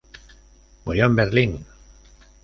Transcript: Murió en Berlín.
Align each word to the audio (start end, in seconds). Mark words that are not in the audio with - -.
Murió 0.83 1.05
en 1.05 1.15
Berlín. 1.15 1.65